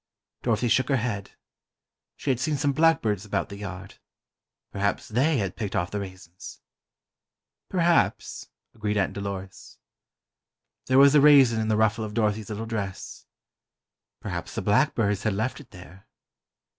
[0.41, 1.33] Dorothy shook her head:
[2.17, 3.99] She had seen some blackbirds about the yard...
[4.71, 6.59] perhaps they had picked off the raisins.
[7.69, 9.77] "Perhaps," agreed Aunt Dolores.
[10.87, 13.27] There was a raisin in the ruffle of Dorothy's little dress.
[14.19, 16.07] Perhaps the blackbirds had left it there.